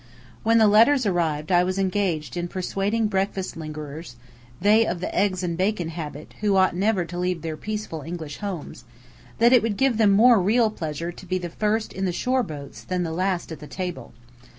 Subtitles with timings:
[0.41, 4.15] When the letters arrived I was engaged in persuading breakfast lingerers
[4.59, 8.37] (they of the eggs and bacon habit, who ought never to leave their peaceful English
[8.39, 8.83] homes)
[9.37, 12.83] that it would give them more real pleasure to be first in the shore boats
[12.83, 14.11] than last at the table.